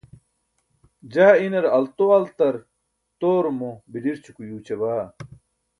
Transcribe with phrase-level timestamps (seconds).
[1.13, 5.05] jaa inar altoaltartoorumo biḍirćuko yuuća baa